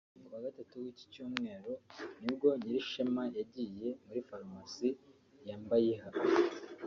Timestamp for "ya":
5.47-5.55